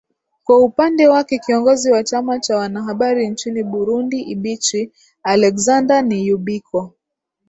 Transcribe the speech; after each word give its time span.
kwa 0.43 0.63
upande 0.63 1.07
wake 1.07 1.39
kiongozi 1.39 1.91
wa 1.91 2.03
chama 2.03 2.39
cha 2.39 2.57
wanahabari 2.57 3.29
nchini 3.29 3.63
burundi 3.63 4.21
ibichi 4.21 4.91
alexander 5.23 6.01
niyubiko 6.03 6.93